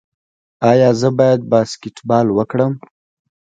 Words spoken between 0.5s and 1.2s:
ایا زه